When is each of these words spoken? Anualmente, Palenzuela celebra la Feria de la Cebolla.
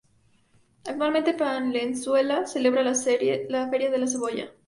Anualmente, 0.87 1.35
Palenzuela 1.35 2.47
celebra 2.47 2.81
la 2.81 2.95
Feria 2.95 3.37
de 3.91 3.97
la 3.99 4.07
Cebolla. 4.07 4.51